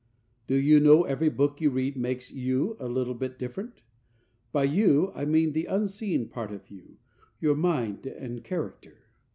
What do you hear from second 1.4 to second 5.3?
you read makes you a little bit different? By you, I